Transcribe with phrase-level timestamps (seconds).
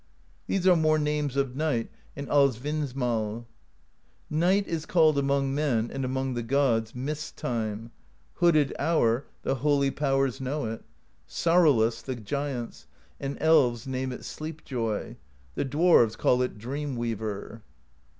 [0.47, 3.45] These are more names of Night in Ahvinnsmal:
[4.31, 5.91] Night 't is called among men.
[5.93, 7.91] And among the gods, Mist Time;
[8.37, 10.81] Hooded Hour the Holy Powers know it;
[11.27, 12.87] Sorrowless the giants.
[13.19, 15.17] And elves name it Sleep Joy;
[15.53, 17.61] The dwarves call it Dream Weaver.